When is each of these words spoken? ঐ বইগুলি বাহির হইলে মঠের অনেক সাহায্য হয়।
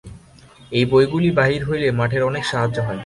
ঐ 0.71 0.81
বইগুলি 0.85 1.29
বাহির 1.31 1.61
হইলে 1.63 1.87
মঠের 1.91 2.21
অনেক 2.23 2.43
সাহায্য 2.45 2.77
হয়। 2.81 2.99